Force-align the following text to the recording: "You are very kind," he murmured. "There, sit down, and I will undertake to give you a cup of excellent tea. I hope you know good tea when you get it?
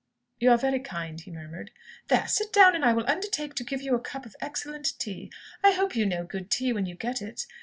"You 0.39 0.49
are 0.49 0.57
very 0.57 0.79
kind," 0.79 1.21
he 1.21 1.29
murmured. 1.29 1.69
"There, 2.07 2.27
sit 2.27 2.51
down, 2.51 2.73
and 2.73 2.83
I 2.83 2.91
will 2.91 3.07
undertake 3.07 3.53
to 3.53 3.63
give 3.63 3.83
you 3.83 3.93
a 3.93 3.99
cup 3.99 4.25
of 4.25 4.35
excellent 4.41 4.97
tea. 4.97 5.31
I 5.63 5.73
hope 5.73 5.95
you 5.95 6.07
know 6.07 6.23
good 6.23 6.49
tea 6.49 6.73
when 6.73 6.87
you 6.87 6.95
get 6.95 7.21
it? 7.21 7.45